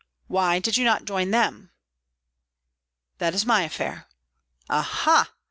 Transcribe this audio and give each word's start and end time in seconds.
Why 0.25 0.57
did 0.57 0.77
you 0.77 0.83
not 0.83 1.05
join 1.05 1.29
them?" 1.29 1.69
"That 3.19 3.35
is 3.35 3.45
my 3.45 3.61
affair." 3.61 4.07
"Ah, 4.67 4.81
ha! 4.81 5.29